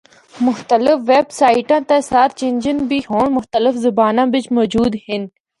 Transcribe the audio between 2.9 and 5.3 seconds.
ہونڑ مختلف زباناں بچ موجود ہن۔